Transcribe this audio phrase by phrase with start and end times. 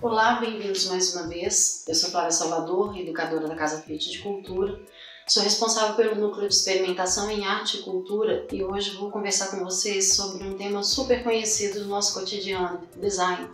[0.00, 1.84] Olá, bem-vindos mais uma vez.
[1.88, 4.80] Eu sou Clara Salvador, educadora da Casa Fit de Cultura.
[5.26, 9.64] Sou responsável pelo Núcleo de Experimentação em Arte e Cultura e hoje vou conversar com
[9.64, 13.50] vocês sobre um tema super conhecido do nosso cotidiano, design.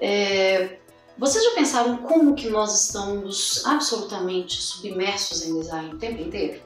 [0.00, 0.78] É...
[1.18, 6.62] Vocês já pensaram como que nós estamos absolutamente submersos em design o tempo inteiro?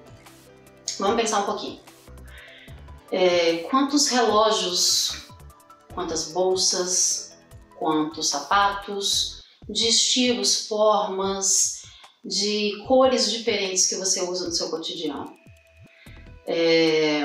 [0.98, 1.80] Vamos pensar um pouquinho.
[3.10, 3.58] É...
[3.70, 5.26] Quantos relógios,
[5.94, 7.32] quantas bolsas,
[7.78, 11.82] quanto sapatos, de estilos, formas,
[12.24, 15.32] de cores diferentes que você usa no seu cotidiano.
[16.46, 17.22] É,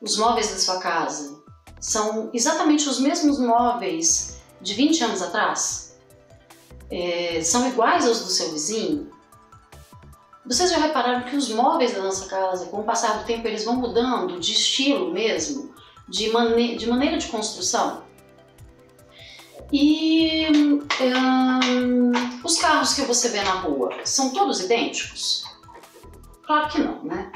[0.00, 1.40] os móveis da sua casa
[1.80, 5.89] são exatamente os mesmos móveis de 20 anos atrás?
[6.90, 9.10] É, são iguais aos do seu vizinho?
[10.44, 13.64] Vocês já repararam que os móveis da nossa casa, com o passar do tempo, eles
[13.64, 15.72] vão mudando de estilo mesmo,
[16.08, 18.02] de, mane de maneira de construção?
[19.72, 20.48] E
[22.42, 25.44] os carros que você vê na rua são todos idênticos?
[26.44, 27.30] Claro que não, né?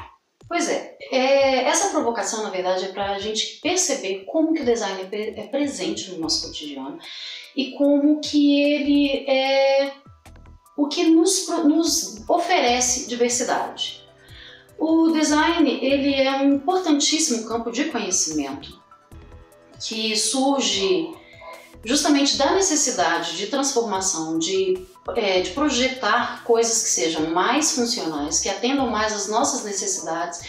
[0.47, 4.65] Pois é, é essa provocação na verdade é para a gente perceber como que o
[4.65, 6.99] design é, é presente no nosso cotidiano
[7.55, 9.91] e como que ele é
[10.77, 14.05] o que nos, nos oferece diversidade.
[14.77, 18.83] O design ele é um importantíssimo campo de conhecimento
[19.79, 21.13] que surge
[21.83, 28.49] justamente da necessidade de transformação, de, é, de projetar coisas que sejam mais funcionais, que
[28.49, 30.41] atendam mais às nossas necessidades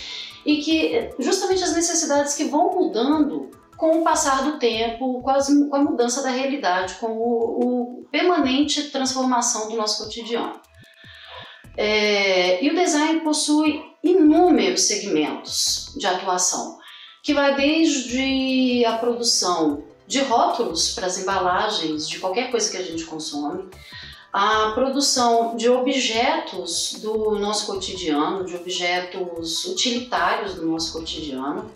[0.44, 5.48] e que justamente as necessidades que vão mudando com o passar do tempo, com, as,
[5.48, 10.58] com a mudança da realidade, com o, o permanente transformação do nosso cotidiano.
[11.76, 16.78] É, e o design possui inúmeros segmentos de atuação,
[17.22, 22.82] que vai desde a produção de rótulos para as embalagens de qualquer coisa que a
[22.82, 23.68] gente consome,
[24.38, 31.70] a produção de objetos do nosso cotidiano, de objetos utilitários do nosso cotidiano,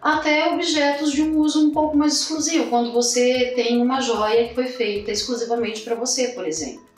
[0.00, 4.54] até objetos de um uso um pouco mais exclusivo, quando você tem uma joia que
[4.54, 6.88] foi feita exclusivamente para você, por exemplo.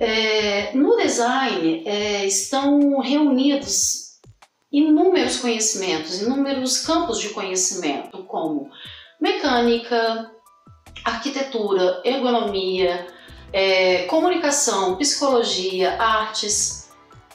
[0.00, 4.18] É, no design é, estão reunidos
[4.72, 8.72] inúmeros conhecimentos, inúmeros campos de conhecimento, como
[9.20, 10.32] mecânica,
[11.04, 13.06] arquitetura, ergonomia,
[13.52, 16.88] é, comunicação, psicologia, artes.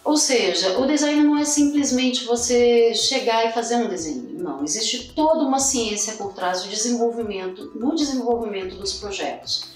[0.04, 4.30] Ou seja, o design não é simplesmente você chegar e fazer um desenho.
[4.34, 9.76] Não, existe toda uma ciência por trás do desenvolvimento, no desenvolvimento dos projetos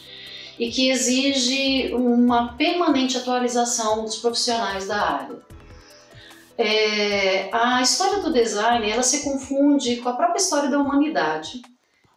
[0.58, 5.40] e que exige uma permanente atualização dos profissionais da área.
[6.58, 11.62] É, a história do design ela se confunde com a própria história da humanidade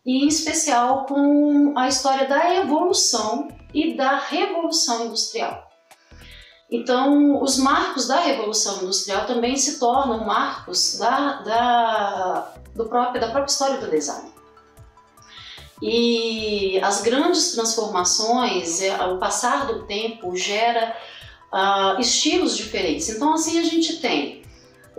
[0.04, 5.70] e em especial com a história da evolução e da revolução industrial.
[6.70, 13.28] Então, os marcos da revolução industrial também se tornam marcos da, da, do próprio, da
[13.28, 14.32] própria história do design.
[15.82, 20.96] E as grandes transformações, é, o passar do tempo gera
[21.52, 23.08] uh, estilos diferentes.
[23.08, 24.43] Então, assim, a gente tem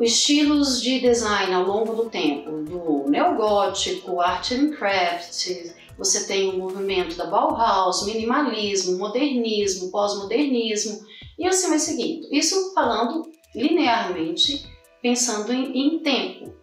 [0.03, 6.57] estilos de design ao longo do tempo, do neogótico, art and craft, você tem o
[6.57, 11.05] movimento da Bauhaus, minimalismo, modernismo, pós-modernismo
[11.39, 12.27] e assim vai seguindo.
[12.31, 14.69] Isso falando linearmente,
[15.01, 16.53] pensando em, em tempo.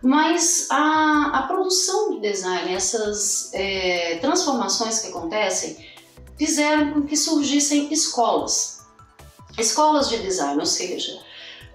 [0.00, 5.76] Mas a, a, produção do design, essas é, transformações que acontecem,
[6.36, 8.80] fizeram com que surgissem escolas.
[9.58, 11.20] Escolas de design, ou seja,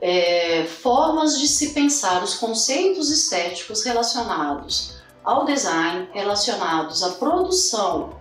[0.02, 8.16] é, formas de se pensar os conceitos estéticos relacionados ao design, relacionados à produção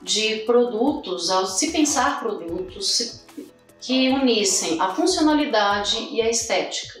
[0.00, 3.22] de produtos, ao se pensar produtos
[3.80, 7.00] que unissem a funcionalidade e a estética.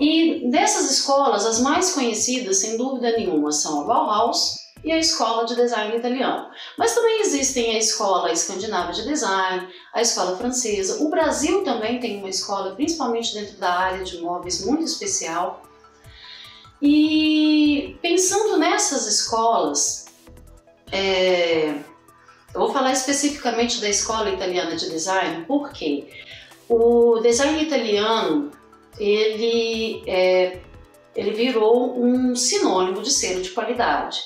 [0.00, 5.46] E dessas escolas, as mais conhecidas, sem dúvida nenhuma, são a Bauhaus, e a escola
[5.46, 6.50] de design italiano.
[6.76, 11.02] Mas também existem a escola escandinava de design, a escola francesa.
[11.02, 15.62] O Brasil também tem uma escola, principalmente dentro da área de móveis, muito especial.
[16.82, 20.04] E pensando nessas escolas,
[20.92, 21.70] é,
[22.52, 26.08] eu vou falar especificamente da escola italiana de design, porque
[26.68, 28.52] o design italiano
[28.98, 30.60] ele, é,
[31.16, 34.22] ele virou um sinônimo de selo de qualidade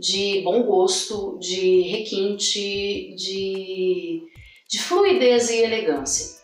[0.00, 4.22] de bom gosto, de requinte, de,
[4.68, 6.40] de fluidez e elegância.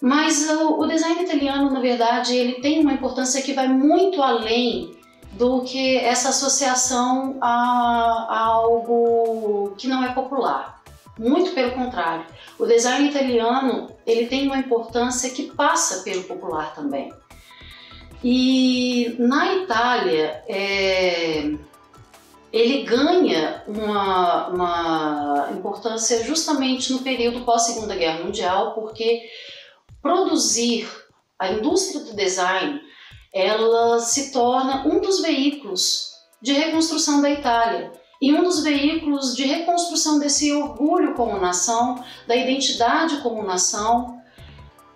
[0.00, 4.90] Mas o, o, design italiano, na verdade, ele tem uma importância que vai muito além
[5.34, 10.82] do que essa associação a, a algo que não é popular.
[11.16, 12.26] Muito pelo contrário,
[12.58, 17.12] o design italiano ele tem uma importância que passa pelo popular também.
[18.24, 21.52] E na Itália, é,
[22.52, 29.22] ele ganha uma, uma importância justamente no período pós-Segunda Guerra Mundial, porque
[30.02, 30.88] produzir
[31.38, 32.80] a indústria do design
[33.32, 36.12] ela se torna um dos veículos
[36.42, 37.90] de reconstrução da Itália
[38.20, 44.20] e um dos veículos de reconstrução desse orgulho como nação, da identidade como nação,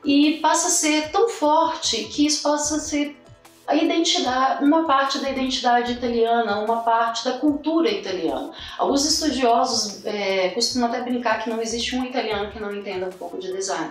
[0.04, 3.16] e passa a ser tão forte que isso passa a ser
[3.66, 8.52] a identidade, uma parte da identidade italiana, uma parte da cultura italiana.
[8.78, 13.12] Alguns estudiosos é, costumam até brincar que não existe um italiano que não entenda um
[13.12, 13.90] pouco de design.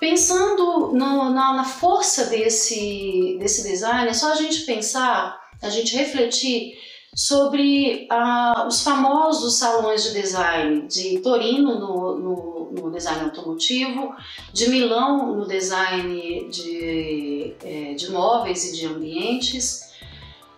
[0.00, 5.94] Pensando no, na, na, força desse, desse design, é só a gente pensar, a gente
[5.94, 6.72] refletir
[7.14, 14.14] sobre ah, os famosos salões de design de Torino no, no, no, design automotivo,
[14.52, 19.92] de Milão no design de, é, de móveis e de ambientes.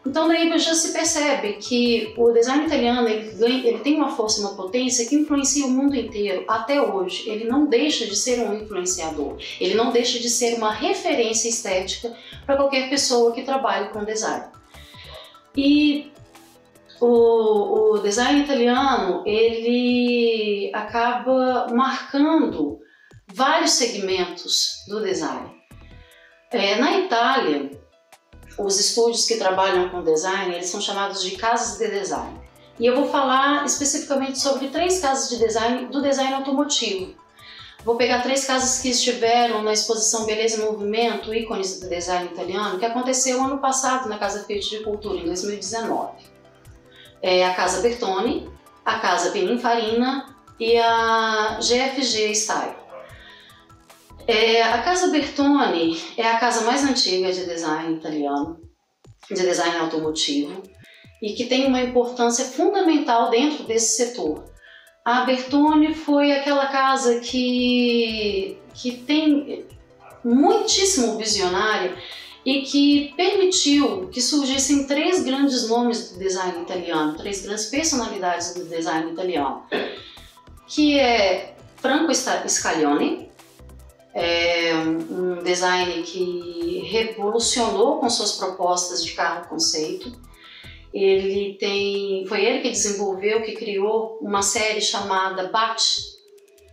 [0.07, 4.45] Então daí já se percebe que o design italiano ele, ele tem uma força e
[4.45, 7.29] uma potência que influencia o mundo inteiro até hoje.
[7.29, 12.15] Ele não deixa de ser um influenciador, ele não deixa de ser uma referência estética
[12.45, 14.45] para qualquer pessoa que trabalhe com design.
[15.57, 16.13] E
[17.05, 22.81] o, o design italiano ele acaba marcando
[23.33, 25.53] vários segmentos do design.
[26.51, 27.71] É, na Itália,
[28.59, 32.41] os estúdios que trabalham com design eles são chamados de casas de design.
[32.79, 37.15] E eu vou falar especificamente sobre três casas de design do design automotivo.
[37.85, 42.79] Vou pegar três casas que estiveram na exposição Beleza e Movimento, ícones do design italiano,
[42.79, 46.34] que aconteceu ano passado na Casa Fiat de Cultura, em 2019
[47.25, 48.47] é a Casa Bertone,
[48.85, 50.27] a Casa Pininfarina
[50.61, 52.77] e a GFG Style.
[54.29, 58.61] É, a Casa Bertone é a casa mais antiga de design italiano,
[59.31, 60.63] de design automotivo,
[61.23, 64.45] e que tem uma importância fundamental dentro desse setor.
[65.03, 69.67] A Bertone foi aquela casa que, que tem
[70.23, 71.97] muitíssimo visionária
[72.45, 78.65] e que permitiu que surgissem três grandes nomes do design italiano, três grandes personalidades do
[78.67, 79.63] design italiano,
[80.67, 83.31] que é Franco Scaglione,
[84.13, 90.13] é um design que revolucionou com suas propostas de carro conceito.
[90.93, 95.83] Ele tem, foi ele que desenvolveu, que criou uma série chamada BAT,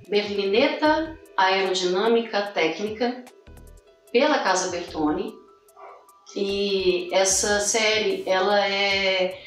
[0.08, 3.24] Berlineta Aerodinâmica Técnica,
[4.12, 5.41] pela Casa Bertone,
[6.36, 9.40] e essa série, ela é.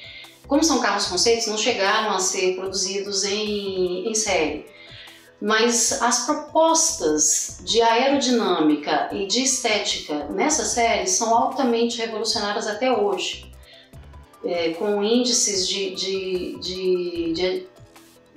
[0.47, 4.67] Como são carros conceitos, não chegaram a ser produzidos em, em série.
[5.41, 13.51] Mas as propostas de aerodinâmica e de estética nessa série são altamente revolucionárias até hoje.
[14.45, 17.67] É, com índices de, de, de, de,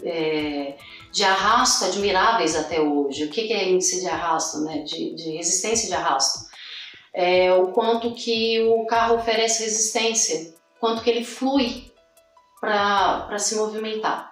[0.03, 0.75] é,
[1.11, 3.25] de, arrasto admiráveis até hoje.
[3.25, 4.59] O que é índice de arrasto?
[4.61, 4.83] Né?
[4.83, 6.46] De, de resistência de arrasto
[7.17, 11.91] é, o quanto que o carro oferece resistência, quanto que ele flui
[12.61, 14.31] para se movimentar.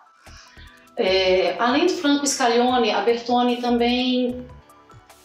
[0.96, 4.46] É, além do Franco Scaglione, a Bertone também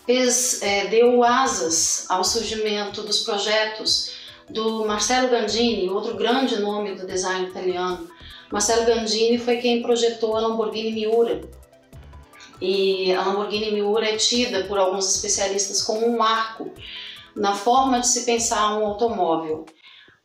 [0.06, 4.14] fez, é, deu asas ao surgimento dos projetos
[4.48, 8.08] do Marcelo Gandini, outro grande nome do design italiano.
[8.50, 11.42] Marcelo Gandini foi quem projetou a Lamborghini Miura.
[12.58, 16.72] E a Lamborghini Miura é tida por alguns especialistas como um marco
[17.34, 19.64] na forma de se pensar um automóvel.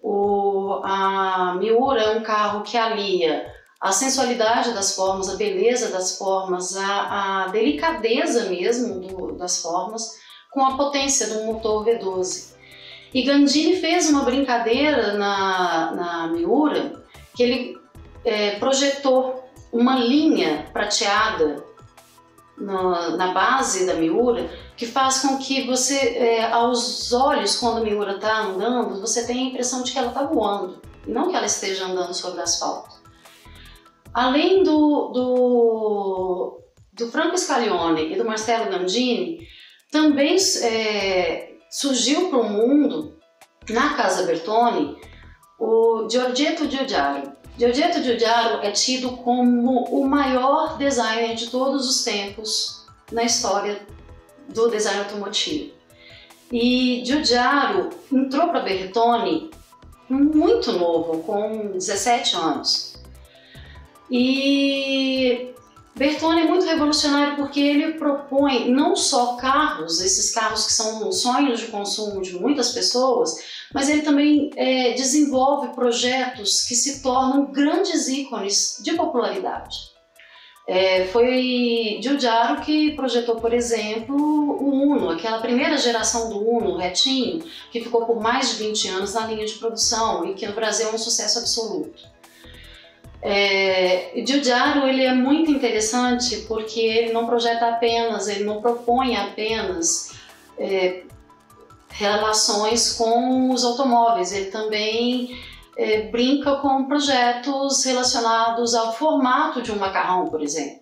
[0.01, 6.17] O, a Miura é um carro que alia a sensualidade das formas, a beleza das
[6.17, 10.15] formas, a, a delicadeza mesmo do, das formas,
[10.51, 12.53] com a potência do motor V12.
[13.13, 17.03] E Gandini fez uma brincadeira na, na Miura,
[17.35, 17.77] que ele
[18.23, 21.64] é, projetou uma linha prateada
[22.57, 27.81] na, na base da Miura que faz com que você, é, aos olhos, quando a
[27.81, 31.35] Miura está andando, você tenha a impressão de que ela está voando, e não que
[31.35, 32.95] ela esteja andando sobre asfalto.
[34.13, 36.61] Além do, do,
[36.93, 39.47] do Franco Scaglione e do Marcelo Gandini,
[39.91, 43.15] também é, surgiu para o mundo,
[43.69, 44.97] na Casa Bertone,
[45.59, 47.33] o Giorgetto Giugiaro.
[47.57, 53.81] Giorgetto Giugiaro é tido como o maior designer de todos os tempos na história
[54.49, 55.73] do design automotivo.
[56.51, 59.49] E Giugiaro entrou para Bertone
[60.09, 62.95] muito novo, com 17 anos.
[64.11, 65.54] E
[65.97, 71.61] Bertone é muito revolucionário porque ele propõe não só carros, esses carros que são sonhos
[71.61, 73.33] de consumo de muitas pessoas,
[73.73, 79.95] mas ele também é, desenvolve projetos que se tornam grandes ícones de popularidade.
[80.67, 87.41] É, foi Giugiaro que projetou, por exemplo, o Uno, aquela primeira geração do Uno retinho,
[87.71, 90.89] que ficou por mais de 20 anos na linha de produção e que no Brasil
[90.89, 92.14] é um sucesso absoluto.
[93.27, 100.11] É, Giugiaro ele é muito interessante porque ele não projeta apenas, ele não propõe apenas
[100.59, 101.01] é,
[101.89, 105.41] relações com os automóveis, ele também
[105.75, 110.81] é, brinca com projetos relacionados ao formato de um macarrão, por exemplo.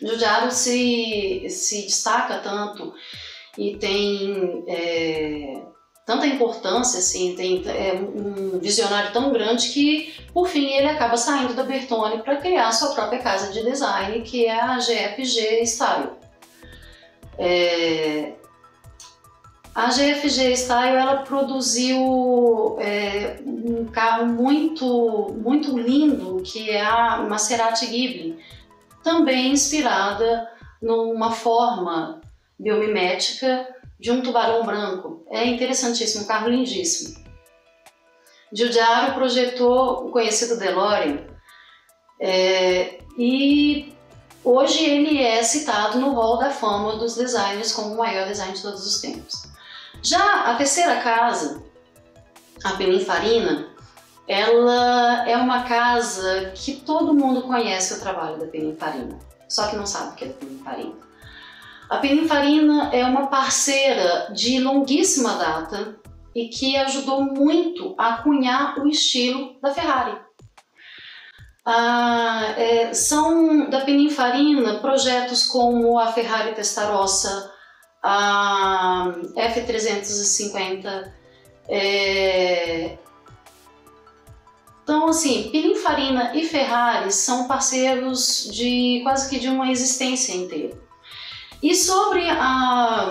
[0.00, 2.94] Giugiaro se, se destaca tanto
[3.58, 5.62] e tem é,
[6.04, 11.54] tanta importância, assim, tem é, um visionário tão grande que, por fim, ele acaba saindo
[11.54, 16.10] da Bertone para criar sua própria casa de design, que é a GFG Style.
[17.38, 18.32] É,
[19.74, 27.86] a GFG Style ela produziu é, um carro muito, muito lindo, que é a Maserati
[27.86, 28.38] Ghibli,
[29.02, 30.48] também inspirada
[30.82, 32.20] numa forma
[32.58, 33.66] biomimética
[34.00, 35.26] de um tubarão branco.
[35.30, 37.22] É interessantíssimo, um carro lindíssimo.
[38.52, 41.24] Giugiaro projetou o conhecido DeLorean
[42.20, 43.94] é, e
[44.42, 48.62] hoje ele é citado no hall da fama dos designers como o maior design de
[48.62, 49.44] todos os tempos.
[50.02, 51.62] Já a terceira casa,
[52.64, 53.68] a Pininfarina,
[54.26, 59.86] ela é uma casa que todo mundo conhece o trabalho da Pininfarina, só que não
[59.86, 61.09] sabe o que é Pininfarina.
[61.90, 65.96] A Pininfarina é uma parceira de longuíssima data
[66.32, 70.16] e que ajudou muito a cunhar o estilo da Ferrari.
[71.66, 77.52] Ah, é, são da Pininfarina projetos como a Ferrari Testarossa,
[78.00, 81.12] a F350.
[81.68, 82.98] É...
[84.84, 90.89] Então, assim, Pininfarina e Ferrari são parceiros de quase que de uma existência inteira.
[91.62, 93.10] E sobre a,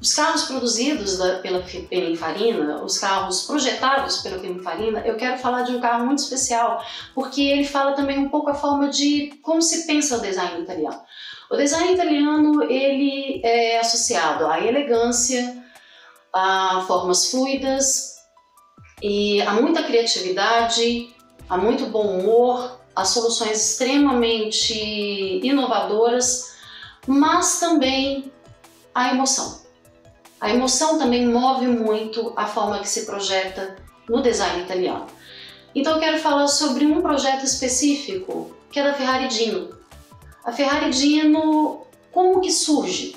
[0.00, 5.76] os carros produzidos da, pela Pininfarina, os carros projetados pela Pininfarina, eu quero falar de
[5.76, 9.86] um carro muito especial, porque ele fala também um pouco a forma de como se
[9.86, 11.00] pensa o design italiano.
[11.48, 15.62] O design italiano ele é associado à elegância,
[16.32, 18.16] a formas fluidas
[19.00, 21.14] e a muita criatividade,
[21.48, 24.74] a muito bom humor, a soluções extremamente
[25.46, 26.51] inovadoras
[27.06, 28.32] mas também
[28.94, 29.62] a emoção.
[30.40, 33.76] A emoção também move muito a forma que se projeta
[34.08, 35.06] no design italiano.
[35.74, 39.70] Então eu quero falar sobre um projeto específico, que é da Ferrari Dino.
[40.44, 43.16] A Ferrari Dino, como que surge?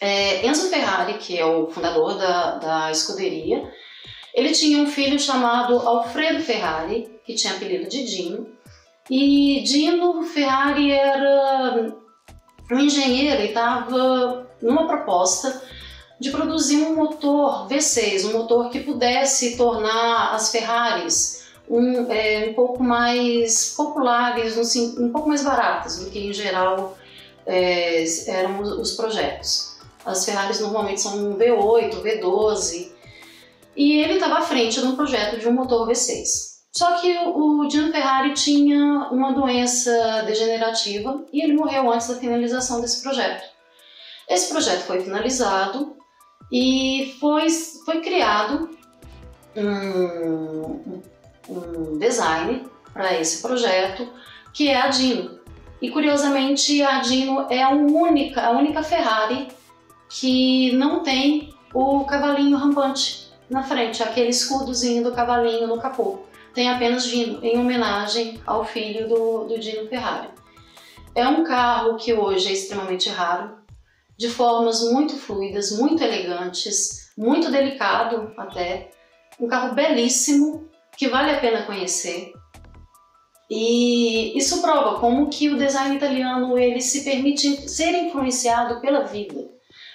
[0.00, 3.72] É, Enzo Ferrari, que é o fundador da, da escuderia,
[4.34, 8.46] ele tinha um filho chamado Alfredo Ferrari, que tinha apelido de Dino,
[9.10, 11.27] e Dino Ferrari era
[12.70, 15.62] um engenheiro estava numa proposta
[16.20, 22.54] de produzir um motor V6, um motor que pudesse tornar as Ferraris um, é, um
[22.54, 26.96] pouco mais populares, um, um, pouco mais baratas do que em geral
[27.46, 29.76] é, eram os projetos.
[30.04, 32.90] As Ferraris normalmente são um V8, V12,
[33.76, 36.47] e ele estava à frente de um projeto de um motor V6.
[36.76, 42.80] Só que o Gino Ferrari tinha uma doença degenerativa e ele morreu antes da finalização
[42.80, 43.42] desse projeto.
[44.28, 45.96] Esse projeto foi finalizado
[46.52, 47.48] e foi,
[47.84, 48.70] foi criado
[49.56, 51.00] um,
[51.48, 54.08] um design para esse projeto
[54.52, 55.38] que é a Dino.
[55.80, 59.48] E curiosamente a Dino é a única, a única Ferrari
[60.10, 66.27] que não tem o cavalinho rampante na frente, aquele escudozinho do cavalinho no capô
[66.58, 70.28] tem apenas Dino, em homenagem ao filho do, do Dino Ferrari.
[71.14, 73.58] É um carro que hoje é extremamente raro,
[74.16, 78.90] de formas muito fluidas, muito elegantes, muito delicado até,
[79.38, 82.32] um carro belíssimo que vale a pena conhecer.
[83.48, 89.48] E isso prova como que o design italiano ele se permite ser influenciado pela vida,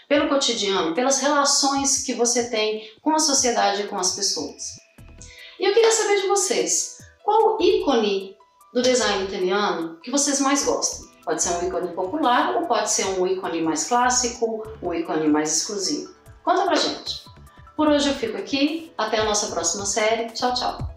[0.07, 4.81] pelo cotidiano, pelas relações que você tem com a sociedade e com as pessoas.
[5.63, 8.35] E eu queria saber de vocês, Qual ícone
[8.73, 11.07] do design italiano que vocês mais gostam?
[11.23, 15.55] Pode ser um ícone popular ou pode ser um ícone mais clássico, um ícone mais
[15.55, 16.13] exclusivo.
[16.43, 17.23] Conta pra gente.
[17.77, 20.33] Por hoje eu fico aqui, até a nossa próxima série.
[20.33, 20.92] Tchau, tchau!